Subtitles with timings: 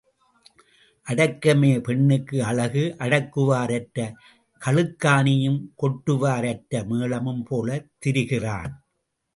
[1.07, 3.99] அடக்கமே பெண்ணுக்கு அழகு அடக்குவார் அற்ற
[4.61, 8.73] கழுக்காணியும் கொட்டுவார் அற்ற மேளமும் போலத் திரிகிறான்.